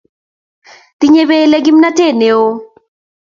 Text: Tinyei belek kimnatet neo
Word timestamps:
Tinyei 0.99 1.27
belek 1.29 1.63
kimnatet 1.65 2.13
neo 2.19 2.43